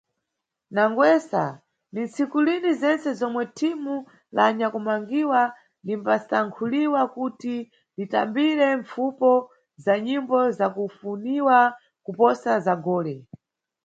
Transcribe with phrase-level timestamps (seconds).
[0.73, 1.43] Nangwesa,
[1.93, 3.95] ni ntsikulini zentse zomwe thimu
[4.35, 5.41] la anyakumangiwa
[5.85, 7.55] limbasankhuliwa kuti
[7.97, 9.31] litambire mpfupo
[9.83, 11.57] za nyimbo za kufuniwa
[12.05, 13.15] kuposa za gole.